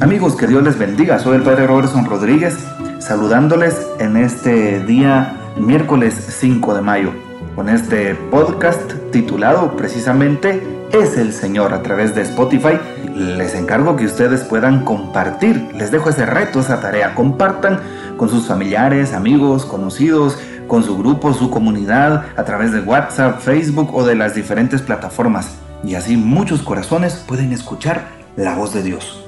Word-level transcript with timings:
Amigos, 0.00 0.36
que 0.36 0.46
Dios 0.46 0.62
les 0.62 0.78
bendiga. 0.78 1.18
Soy 1.18 1.36
el 1.36 1.42
Padre 1.42 1.66
Robertson 1.66 2.04
Rodríguez, 2.04 2.56
saludándoles 3.00 3.84
en 3.98 4.16
este 4.16 4.78
día 4.84 5.36
miércoles 5.56 6.14
5 6.14 6.74
de 6.76 6.82
mayo, 6.82 7.12
con 7.56 7.68
este 7.68 8.14
podcast 8.14 8.92
titulado 9.10 9.76
precisamente 9.76 10.62
Es 10.92 11.18
el 11.18 11.32
Señor 11.32 11.74
a 11.74 11.82
través 11.82 12.14
de 12.14 12.22
Spotify. 12.22 12.78
Les 13.16 13.56
encargo 13.56 13.96
que 13.96 14.06
ustedes 14.06 14.44
puedan 14.44 14.84
compartir. 14.84 15.68
Les 15.74 15.90
dejo 15.90 16.10
ese 16.10 16.26
reto, 16.26 16.60
esa 16.60 16.80
tarea. 16.80 17.16
Compartan 17.16 17.80
con 18.16 18.28
sus 18.28 18.46
familiares, 18.46 19.12
amigos, 19.12 19.66
conocidos, 19.66 20.38
con 20.68 20.84
su 20.84 20.96
grupo, 20.96 21.34
su 21.34 21.50
comunidad, 21.50 22.26
a 22.36 22.44
través 22.44 22.70
de 22.70 22.80
WhatsApp, 22.80 23.40
Facebook 23.40 23.92
o 23.92 24.06
de 24.06 24.14
las 24.14 24.36
diferentes 24.36 24.80
plataformas. 24.80 25.56
Y 25.82 25.96
así 25.96 26.16
muchos 26.16 26.62
corazones 26.62 27.14
pueden 27.26 27.52
escuchar 27.52 28.06
la 28.36 28.54
voz 28.54 28.72
de 28.72 28.84
Dios. 28.84 29.27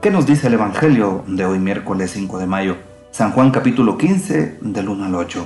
¿Qué 0.00 0.12
nos 0.12 0.26
dice 0.26 0.46
el 0.46 0.54
Evangelio 0.54 1.24
de 1.26 1.44
hoy 1.44 1.58
miércoles 1.58 2.12
5 2.12 2.38
de 2.38 2.46
mayo? 2.46 2.76
San 3.10 3.32
Juan 3.32 3.50
capítulo 3.50 3.98
15 3.98 4.58
del 4.60 4.88
1 4.88 5.06
al 5.06 5.14
8. 5.16 5.44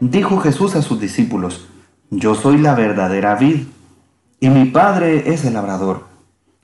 Dijo 0.00 0.38
Jesús 0.38 0.76
a 0.76 0.82
sus 0.82 1.00
discípulos, 1.00 1.66
Yo 2.10 2.34
soy 2.34 2.58
la 2.58 2.74
verdadera 2.74 3.36
vid, 3.36 3.62
y 4.38 4.50
mi 4.50 4.66
Padre 4.66 5.32
es 5.32 5.46
el 5.46 5.54
labrador. 5.54 6.04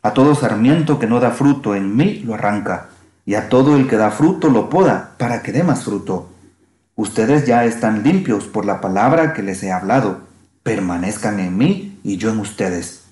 A 0.02 0.12
todo 0.12 0.34
sarmiento 0.34 0.98
que 0.98 1.06
no 1.06 1.20
da 1.20 1.30
fruto 1.30 1.74
en 1.74 1.96
mí 1.96 2.18
lo 2.18 2.34
arranca, 2.34 2.91
y 3.24 3.34
a 3.34 3.48
todo 3.48 3.77
el 3.77 3.88
que 3.88 3.96
da 3.96 4.10
fruto 4.10 4.50
lo 4.50 4.69
poda 4.69 5.14
para 5.16 5.42
que 5.42 5.52
dé 5.52 5.62
más 5.62 5.84
fruto. 5.84 6.28
Ustedes 6.96 7.46
ya 7.46 7.64
están 7.64 8.02
limpios 8.02 8.44
por 8.44 8.66
la 8.66 8.82
palabra 8.82 9.32
que 9.32 9.42
les 9.42 9.62
he 9.62 9.72
hablado. 9.72 10.19
Permanezcan 10.62 11.41
en 11.41 11.56
mí 11.56 11.98
y 12.05 12.19
yo 12.19 12.28
en 12.28 12.41
ustedes. 12.41 13.05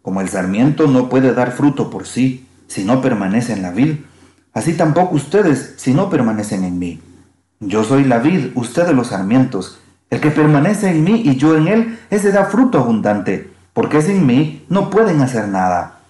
Como 0.00 0.22
el 0.22 0.30
sarmiento 0.30 0.86
no 0.86 1.10
puede 1.10 1.34
dar 1.34 1.52
fruto 1.52 1.90
por 1.90 2.06
sí, 2.06 2.45
si 2.68 2.84
no 2.84 3.00
permanece 3.00 3.52
en 3.52 3.62
la 3.62 3.70
vid, 3.70 3.96
así 4.52 4.74
tampoco 4.74 5.16
ustedes 5.16 5.74
si 5.76 5.94
no 5.94 6.10
permanecen 6.10 6.64
en 6.64 6.78
mí. 6.78 7.00
Yo 7.60 7.84
soy 7.84 8.04
la 8.04 8.18
vid, 8.18 8.50
ustedes 8.54 8.94
los 8.94 9.08
sarmientos. 9.08 9.80
El 10.10 10.20
que 10.20 10.30
permanece 10.30 10.90
en 10.90 11.04
mí 11.04 11.22
y 11.24 11.36
yo 11.36 11.56
en 11.56 11.68
él, 11.68 11.98
ese 12.10 12.30
da 12.30 12.44
fruto 12.44 12.78
abundante, 12.78 13.50
porque 13.72 14.02
sin 14.02 14.26
mí 14.26 14.64
no 14.68 14.90
pueden 14.90 15.20
hacer 15.20 15.48
nada. 15.48 16.00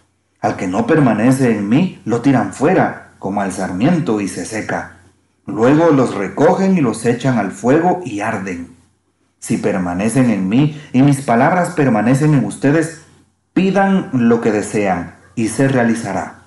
Al 0.40 0.56
que 0.56 0.66
no 0.66 0.86
permanece 0.86 1.56
en 1.56 1.68
mí, 1.68 2.00
lo 2.04 2.20
tiran 2.20 2.52
fuera, 2.52 3.12
como 3.18 3.40
al 3.40 3.52
sarmiento, 3.52 4.20
y 4.20 4.28
se 4.28 4.44
seca. 4.44 4.96
Luego 5.46 5.90
los 5.90 6.14
recogen 6.14 6.76
y 6.76 6.80
los 6.80 7.06
echan 7.06 7.38
al 7.38 7.52
fuego 7.52 8.00
y 8.04 8.20
arden. 8.20 8.76
Si 9.38 9.58
permanecen 9.58 10.30
en 10.30 10.48
mí 10.48 10.80
y 10.92 11.02
mis 11.02 11.20
palabras 11.20 11.70
permanecen 11.70 12.34
en 12.34 12.44
ustedes, 12.44 13.02
pidan 13.52 14.10
lo 14.12 14.40
que 14.40 14.50
desean 14.50 15.14
y 15.36 15.48
se 15.48 15.68
realizará. 15.68 16.42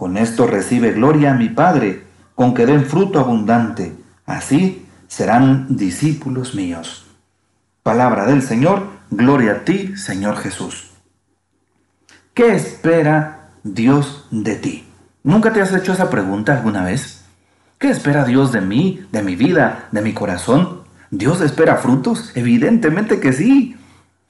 Con 0.00 0.16
esto 0.16 0.46
recibe 0.46 0.92
gloria 0.92 1.32
a 1.32 1.34
mi 1.34 1.50
Padre, 1.50 2.06
con 2.34 2.54
que 2.54 2.64
den 2.64 2.86
fruto 2.86 3.20
abundante. 3.20 3.94
Así 4.24 4.86
serán 5.08 5.76
discípulos 5.76 6.54
míos. 6.54 7.06
Palabra 7.82 8.24
del 8.24 8.40
Señor, 8.40 8.86
gloria 9.10 9.52
a 9.52 9.64
ti, 9.66 9.98
Señor 9.98 10.38
Jesús. 10.38 10.92
¿Qué 12.32 12.54
espera 12.54 13.50
Dios 13.62 14.26
de 14.30 14.54
ti? 14.56 14.88
¿Nunca 15.22 15.52
te 15.52 15.60
has 15.60 15.74
hecho 15.74 15.92
esa 15.92 16.08
pregunta 16.08 16.54
alguna 16.54 16.82
vez? 16.82 17.26
¿Qué 17.76 17.90
espera 17.90 18.24
Dios 18.24 18.52
de 18.52 18.62
mí, 18.62 19.06
de 19.12 19.22
mi 19.22 19.36
vida, 19.36 19.88
de 19.92 20.00
mi 20.00 20.14
corazón? 20.14 20.80
¿Dios 21.10 21.42
espera 21.42 21.76
frutos? 21.76 22.32
Evidentemente 22.34 23.20
que 23.20 23.34
sí. 23.34 23.76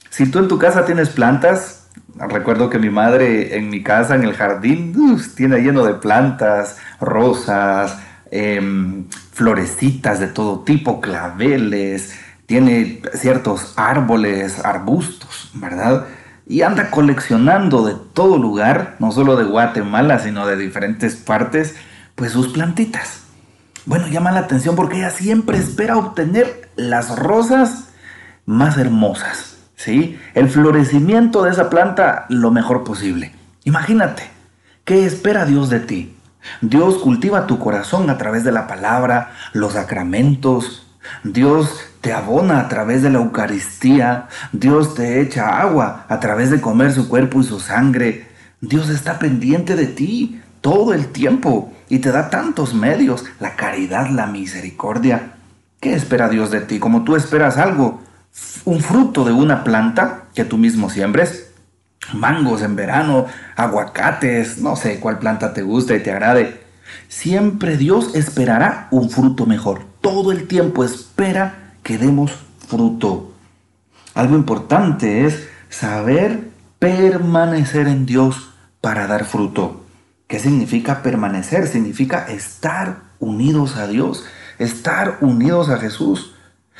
Si 0.09 0.29
tú 0.29 0.39
en 0.39 0.49
tu 0.49 0.57
casa 0.57 0.83
tienes 0.83 1.11
plantas, 1.11 1.80
Recuerdo 2.29 2.69
que 2.69 2.77
mi 2.77 2.89
madre 2.89 3.57
en 3.57 3.69
mi 3.69 3.81
casa, 3.81 4.15
en 4.15 4.23
el 4.23 4.33
jardín, 4.33 5.17
tiene 5.35 5.59
lleno 5.61 5.83
de 5.83 5.95
plantas, 5.95 6.77
rosas, 6.99 7.97
em, 8.29 9.05
florecitas 9.31 10.19
de 10.19 10.27
todo 10.27 10.59
tipo, 10.59 11.01
claveles, 11.01 12.13
tiene 12.45 13.01
ciertos 13.13 13.73
árboles, 13.75 14.63
arbustos, 14.63 15.49
¿verdad? 15.55 16.05
Y 16.45 16.61
anda 16.61 16.91
coleccionando 16.91 17.85
de 17.85 17.95
todo 18.13 18.37
lugar, 18.37 18.97
no 18.99 19.11
solo 19.11 19.35
de 19.35 19.45
Guatemala, 19.45 20.19
sino 20.19 20.45
de 20.45 20.57
diferentes 20.57 21.15
partes, 21.15 21.75
pues 22.15 22.33
sus 22.33 22.49
plantitas. 22.49 23.21
Bueno, 23.85 24.07
llama 24.07 24.31
la 24.31 24.41
atención 24.41 24.75
porque 24.75 24.97
ella 24.97 25.09
siempre 25.09 25.57
espera 25.57 25.97
obtener 25.97 26.69
las 26.75 27.17
rosas 27.17 27.89
más 28.45 28.77
hermosas 28.77 29.50
¿sí? 29.83 30.19
El 30.33 30.49
florecimiento 30.49 31.43
de 31.43 31.51
esa 31.51 31.69
planta 31.69 32.25
lo 32.29 32.51
mejor 32.51 32.83
posible. 32.83 33.33
Imagínate, 33.63 34.29
¿qué 34.85 35.05
espera 35.05 35.45
Dios 35.45 35.69
de 35.69 35.79
ti? 35.79 36.15
Dios 36.61 36.97
cultiva 36.97 37.47
tu 37.47 37.59
corazón 37.59 38.09
a 38.09 38.17
través 38.17 38.43
de 38.43 38.51
la 38.51 38.67
palabra, 38.67 39.31
los 39.53 39.73
sacramentos. 39.73 40.87
Dios 41.23 41.79
te 42.01 42.13
abona 42.13 42.59
a 42.59 42.67
través 42.67 43.01
de 43.01 43.09
la 43.09 43.19
Eucaristía. 43.19 44.27
Dios 44.51 44.93
te 44.93 45.21
echa 45.21 45.61
agua 45.61 46.05
a 46.09 46.19
través 46.19 46.51
de 46.51 46.61
comer 46.61 46.91
su 46.91 47.09
cuerpo 47.09 47.41
y 47.41 47.43
su 47.43 47.59
sangre. 47.59 48.27
Dios 48.59 48.89
está 48.89 49.17
pendiente 49.17 49.75
de 49.75 49.87
ti 49.87 50.41
todo 50.61 50.93
el 50.93 51.07
tiempo 51.07 51.73
y 51.89 51.99
te 51.99 52.11
da 52.11 52.29
tantos 52.29 52.75
medios, 52.75 53.25
la 53.39 53.55
caridad, 53.55 54.09
la 54.09 54.27
misericordia. 54.27 55.33
¿Qué 55.79 55.93
espera 55.95 56.29
Dios 56.29 56.51
de 56.51 56.61
ti? 56.61 56.77
Como 56.77 57.03
tú 57.03 57.15
esperas 57.15 57.57
algo, 57.57 58.01
un 58.65 58.81
fruto 58.81 59.23
de 59.23 59.31
una 59.31 59.63
planta 59.63 60.25
que 60.33 60.45
tú 60.45 60.57
mismo 60.57 60.89
siembres, 60.89 61.51
mangos 62.13 62.61
en 62.61 62.75
verano, 62.75 63.27
aguacates, 63.55 64.59
no 64.59 64.75
sé 64.75 64.99
cuál 64.99 65.19
planta 65.19 65.53
te 65.53 65.61
gusta 65.61 65.95
y 65.95 66.03
te 66.03 66.11
agrade, 66.11 66.61
siempre 67.07 67.77
Dios 67.77 68.15
esperará 68.15 68.87
un 68.91 69.09
fruto 69.09 69.45
mejor. 69.45 69.83
Todo 70.01 70.31
el 70.31 70.47
tiempo 70.47 70.83
espera 70.83 71.73
que 71.83 71.97
demos 71.97 72.31
fruto. 72.67 73.33
Algo 74.13 74.35
importante 74.35 75.25
es 75.25 75.47
saber 75.69 76.49
permanecer 76.79 77.87
en 77.87 78.05
Dios 78.05 78.49
para 78.81 79.07
dar 79.07 79.25
fruto. 79.25 79.85
¿Qué 80.27 80.39
significa 80.39 81.03
permanecer? 81.03 81.67
Significa 81.67 82.25
estar 82.27 83.03
unidos 83.19 83.77
a 83.77 83.87
Dios, 83.87 84.25
estar 84.57 85.17
unidos 85.21 85.69
a 85.69 85.77
Jesús. 85.77 86.33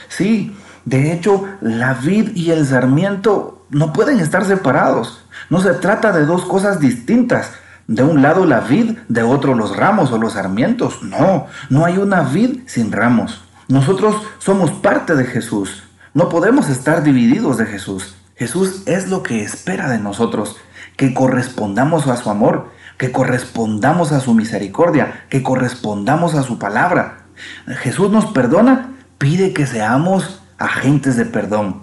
Sí, 0.10 0.56
de 0.86 1.14
hecho, 1.14 1.46
la 1.62 1.94
vid 1.94 2.36
y 2.36 2.52
el 2.52 2.66
sarmiento 2.66 3.66
no 3.70 3.94
pueden 3.94 4.20
estar 4.20 4.46
separados. 4.46 5.24
No 5.50 5.62
se 5.62 5.74
trata 5.74 6.12
de 6.12 6.26
dos 6.26 6.46
cosas 6.46 6.80
distintas. 6.80 7.52
De 7.88 8.04
un 8.04 8.22
lado 8.22 8.46
la 8.46 8.62
vid, 8.62 8.98
de 9.10 9.24
otro 9.24 9.54
los 9.54 9.76
ramos 9.76 10.12
o 10.12 10.18
los 10.18 10.34
sarmientos. 10.34 11.04
No, 11.04 11.48
no 11.70 11.86
hay 11.86 11.98
una 11.98 12.22
vid 12.22 12.62
sin 12.66 12.92
ramos. 12.92 13.44
Nosotros 13.68 14.16
somos 14.40 14.72
parte 14.72 15.16
de 15.16 15.26
Jesús. 15.26 15.84
No 16.14 16.30
podemos 16.30 16.70
estar 16.70 17.04
divididos 17.04 17.58
de 17.58 17.66
Jesús. 17.66 18.16
Jesús 18.36 18.84
es 18.88 19.08
lo 19.08 19.24
que 19.24 19.44
espera 19.44 19.88
de 19.88 20.00
nosotros, 20.00 20.58
que 20.98 21.14
correspondamos 21.14 22.08
a 22.08 22.18
su 22.18 22.30
amor, 22.30 22.70
que 22.98 23.12
correspondamos 23.12 24.12
a 24.12 24.20
su 24.20 24.34
misericordia, 24.34 25.26
que 25.30 25.44
correspondamos 25.44 26.34
a 26.34 26.44
su 26.44 26.58
palabra. 26.58 27.26
Jesús 27.68 28.12
nos 28.12 28.26
perdona, 28.26 28.94
pide 29.18 29.54
que 29.54 29.68
seamos 29.68 30.41
agentes 30.62 31.16
de 31.18 31.26
perdón. 31.26 31.82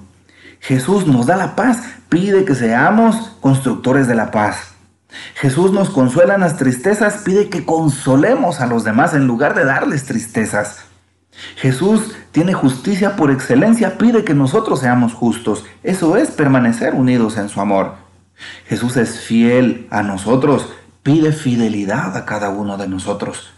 Jesús 0.60 1.06
nos 1.06 1.26
da 1.26 1.36
la 1.36 1.56
paz, 1.56 1.82
pide 2.08 2.44
que 2.44 2.54
seamos 2.54 3.36
constructores 3.40 4.08
de 4.08 4.14
la 4.14 4.30
paz. 4.30 4.74
Jesús 5.34 5.72
nos 5.72 5.90
consuela 5.90 6.34
en 6.34 6.40
las 6.40 6.56
tristezas, 6.56 7.22
pide 7.24 7.48
que 7.48 7.64
consolemos 7.64 8.60
a 8.60 8.66
los 8.66 8.84
demás 8.84 9.14
en 9.14 9.26
lugar 9.26 9.54
de 9.54 9.64
darles 9.64 10.04
tristezas. 10.04 10.84
Jesús 11.56 12.12
tiene 12.32 12.52
justicia 12.52 13.16
por 13.16 13.30
excelencia, 13.30 13.96
pide 13.96 14.24
que 14.24 14.34
nosotros 14.34 14.80
seamos 14.80 15.14
justos. 15.14 15.64
Eso 15.82 16.16
es 16.16 16.30
permanecer 16.30 16.94
unidos 16.94 17.36
en 17.36 17.48
su 17.48 17.60
amor. 17.60 17.94
Jesús 18.66 18.96
es 18.96 19.20
fiel 19.20 19.86
a 19.90 20.02
nosotros, 20.02 20.68
pide 21.02 21.32
fidelidad 21.32 22.16
a 22.16 22.24
cada 22.24 22.50
uno 22.50 22.76
de 22.76 22.88
nosotros. 22.88 23.52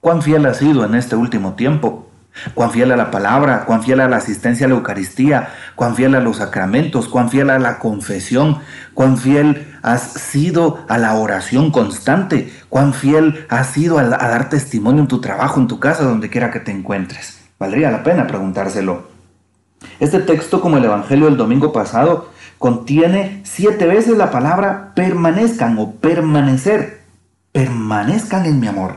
¿Cuán 0.00 0.20
fiel 0.20 0.46
ha 0.46 0.54
sido 0.54 0.84
en 0.84 0.94
este 0.94 1.16
último 1.16 1.54
tiempo? 1.54 2.11
Cuán 2.54 2.70
fiel 2.70 2.92
a 2.92 2.96
la 2.96 3.10
palabra, 3.10 3.64
cuán 3.64 3.82
fiel 3.82 4.00
a 4.00 4.08
la 4.08 4.16
asistencia 4.16 4.66
a 4.66 4.68
la 4.68 4.74
Eucaristía, 4.76 5.50
cuán 5.74 5.94
fiel 5.94 6.14
a 6.14 6.20
los 6.20 6.38
sacramentos, 6.38 7.08
cuán 7.08 7.30
fiel 7.30 7.50
a 7.50 7.58
la 7.58 7.78
confesión, 7.78 8.58
cuán 8.94 9.18
fiel 9.18 9.76
has 9.82 10.12
sido 10.12 10.84
a 10.88 10.98
la 10.98 11.14
oración 11.14 11.70
constante, 11.70 12.52
cuán 12.68 12.94
fiel 12.94 13.46
has 13.48 13.68
sido 13.68 13.98
a, 13.98 14.04
dar 14.04 14.48
testimonio 14.48 15.02
en 15.02 15.08
tu 15.08 15.20
trabajo, 15.20 15.60
en 15.60 15.68
tu 15.68 15.78
casa, 15.78 16.04
donde 16.04 16.30
quiera 16.30 16.50
que 16.50 16.60
te 16.60 16.70
encuentres. 16.70 17.40
Valdría 17.58 17.90
la 17.90 18.02
pena 18.02 18.26
preguntárselo. 18.26 19.10
Este 20.00 20.20
texto, 20.20 20.60
como 20.60 20.78
el 20.78 20.84
Evangelio 20.84 21.26
del 21.26 21.36
domingo 21.36 21.72
pasado, 21.72 22.30
contiene 22.58 23.40
siete 23.44 23.86
veces 23.86 24.16
la 24.16 24.30
palabra 24.30 24.92
permanezcan 24.94 25.78
o 25.78 25.92
permanecer. 25.92 27.02
Permanezcan 27.50 28.46
en 28.46 28.60
mi 28.60 28.68
amor. 28.68 28.96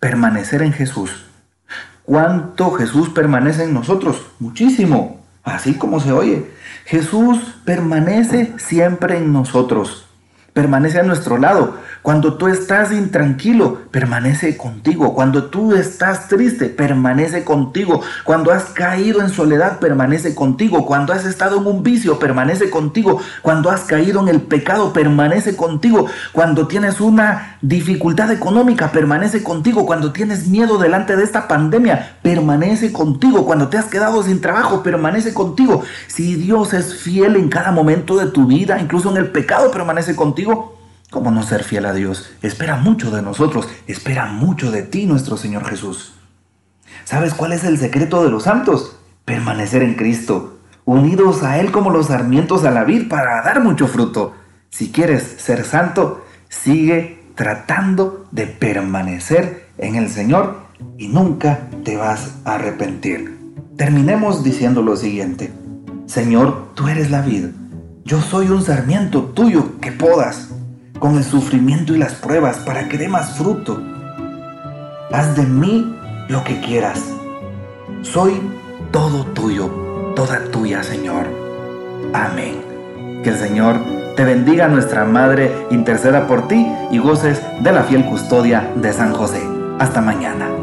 Permanecer 0.00 0.62
en 0.62 0.72
Jesús 0.72 1.29
¿Cuánto 2.04 2.72
Jesús 2.72 3.08
permanece 3.10 3.64
en 3.64 3.74
nosotros? 3.74 4.26
Muchísimo, 4.38 5.20
así 5.42 5.74
como 5.74 6.00
se 6.00 6.12
oye. 6.12 6.50
Jesús 6.84 7.38
permanece 7.64 8.52
siempre 8.58 9.18
en 9.18 9.32
nosotros. 9.32 10.09
Permanece 10.52 10.98
a 10.98 11.02
nuestro 11.02 11.38
lado. 11.38 11.74
Cuando 12.02 12.34
tú 12.34 12.48
estás 12.48 12.92
intranquilo, 12.92 13.82
permanece 13.90 14.56
contigo. 14.56 15.14
Cuando 15.14 15.44
tú 15.44 15.74
estás 15.74 16.28
triste, 16.28 16.66
permanece 16.66 17.44
contigo. 17.44 18.00
Cuando 18.24 18.52
has 18.52 18.64
caído 18.64 19.20
en 19.20 19.28
soledad, 19.28 19.78
permanece 19.78 20.34
contigo. 20.34 20.86
Cuando 20.86 21.12
has 21.12 21.26
estado 21.26 21.58
en 21.58 21.66
un 21.66 21.82
vicio, 21.82 22.18
permanece 22.18 22.70
contigo. 22.70 23.20
Cuando 23.42 23.70
has 23.70 23.82
caído 23.82 24.20
en 24.20 24.28
el 24.28 24.40
pecado, 24.40 24.92
permanece 24.92 25.56
contigo. 25.56 26.06
Cuando 26.32 26.66
tienes 26.66 27.00
una 27.00 27.58
dificultad 27.60 28.32
económica, 28.32 28.92
permanece 28.92 29.42
contigo. 29.42 29.84
Cuando 29.84 30.12
tienes 30.12 30.46
miedo 30.48 30.78
delante 30.78 31.16
de 31.16 31.24
esta 31.24 31.48
pandemia, 31.48 32.16
permanece 32.22 32.92
contigo. 32.92 33.44
Cuando 33.44 33.68
te 33.68 33.76
has 33.76 33.86
quedado 33.86 34.22
sin 34.22 34.40
trabajo, 34.40 34.82
permanece 34.82 35.34
contigo. 35.34 35.82
Si 36.06 36.34
Dios 36.34 36.72
es 36.72 36.94
fiel 36.94 37.36
en 37.36 37.50
cada 37.50 37.72
momento 37.72 38.16
de 38.16 38.26
tu 38.26 38.46
vida, 38.46 38.80
incluso 38.80 39.10
en 39.10 39.18
el 39.18 39.28
pecado, 39.28 39.70
permanece 39.70 40.16
contigo. 40.16 40.39
¿Cómo 41.10 41.30
no 41.30 41.42
ser 41.42 41.64
fiel 41.64 41.86
a 41.86 41.92
Dios? 41.92 42.30
Espera 42.42 42.76
mucho 42.76 43.10
de 43.10 43.22
nosotros, 43.22 43.68
espera 43.86 44.26
mucho 44.26 44.70
de 44.70 44.82
ti 44.82 45.06
nuestro 45.06 45.36
Señor 45.36 45.64
Jesús. 45.64 46.14
¿Sabes 47.04 47.34
cuál 47.34 47.52
es 47.52 47.64
el 47.64 47.78
secreto 47.78 48.22
de 48.22 48.30
los 48.30 48.44
santos? 48.44 48.96
Permanecer 49.24 49.82
en 49.82 49.94
Cristo, 49.94 50.58
unidos 50.84 51.42
a 51.42 51.58
Él 51.58 51.72
como 51.72 51.90
los 51.90 52.06
sarmientos 52.06 52.64
a 52.64 52.70
la 52.70 52.84
vid 52.84 53.08
para 53.08 53.42
dar 53.42 53.62
mucho 53.62 53.88
fruto. 53.88 54.34
Si 54.70 54.92
quieres 54.92 55.22
ser 55.38 55.64
santo, 55.64 56.24
sigue 56.48 57.24
tratando 57.34 58.26
de 58.30 58.46
permanecer 58.46 59.68
en 59.78 59.96
el 59.96 60.10
Señor 60.10 60.60
y 60.96 61.08
nunca 61.08 61.68
te 61.84 61.96
vas 61.96 62.34
a 62.44 62.54
arrepentir. 62.54 63.38
Terminemos 63.76 64.44
diciendo 64.44 64.82
lo 64.82 64.96
siguiente. 64.96 65.52
Señor, 66.06 66.72
tú 66.74 66.88
eres 66.88 67.10
la 67.10 67.22
vid. 67.22 67.46
Yo 68.04 68.20
soy 68.20 68.48
un 68.48 68.62
sarmiento 68.62 69.24
tuyo 69.34 69.78
que 69.80 69.92
podas 69.92 70.48
con 70.98 71.16
el 71.16 71.24
sufrimiento 71.24 71.94
y 71.94 71.98
las 71.98 72.14
pruebas 72.14 72.58
para 72.58 72.88
que 72.88 72.96
dé 72.96 73.08
más 73.08 73.32
fruto. 73.36 73.80
Haz 75.12 75.36
de 75.36 75.42
mí 75.42 75.94
lo 76.28 76.42
que 76.42 76.60
quieras. 76.60 77.02
Soy 78.02 78.40
todo 78.90 79.24
tuyo, 79.26 79.68
toda 80.16 80.44
tuya, 80.50 80.82
Señor. 80.82 81.26
Amén. 82.14 82.62
Que 83.22 83.30
el 83.30 83.36
Señor 83.36 83.78
te 84.16 84.24
bendiga, 84.24 84.66
nuestra 84.68 85.04
Madre, 85.04 85.66
interceda 85.70 86.26
por 86.26 86.48
ti 86.48 86.66
y 86.90 86.98
goces 86.98 87.42
de 87.62 87.72
la 87.72 87.84
fiel 87.84 88.06
custodia 88.06 88.72
de 88.76 88.92
San 88.92 89.12
José. 89.12 89.42
Hasta 89.78 90.00
mañana. 90.00 90.59